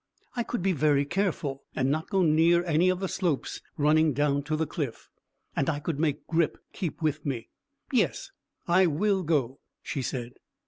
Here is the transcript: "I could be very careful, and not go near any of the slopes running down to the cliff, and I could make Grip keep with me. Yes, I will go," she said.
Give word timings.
"I 0.35 0.41
could 0.41 0.63
be 0.63 0.71
very 0.71 1.05
careful, 1.05 1.61
and 1.75 1.91
not 1.91 2.09
go 2.09 2.23
near 2.23 2.65
any 2.65 2.89
of 2.89 2.99
the 3.01 3.07
slopes 3.07 3.61
running 3.77 4.13
down 4.13 4.41
to 4.45 4.55
the 4.55 4.65
cliff, 4.65 5.09
and 5.55 5.69
I 5.69 5.77
could 5.79 5.99
make 5.99 6.25
Grip 6.25 6.57
keep 6.73 7.03
with 7.03 7.23
me. 7.23 7.49
Yes, 7.93 8.31
I 8.67 8.87
will 8.87 9.21
go," 9.21 9.59
she 9.83 10.01
said. 10.01 10.31